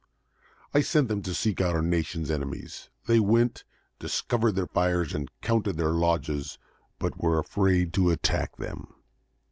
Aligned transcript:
I 0.73 0.81
sent 0.81 1.09
them 1.09 1.21
to 1.21 1.33
seek 1.35 1.61
our 1.61 1.79
nation's 1.79 2.31
enemies. 2.31 2.89
They 3.05 3.19
went, 3.19 3.65
discovered 3.99 4.53
their 4.53 4.65
fires 4.65 5.13
and 5.13 5.29
counted 5.43 5.77
their 5.77 5.91
lodges, 5.93 6.57
but 6.97 7.21
were 7.21 7.37
afraid 7.37 7.93
to 7.93 8.09
attack 8.09 8.55
them. 8.55 8.95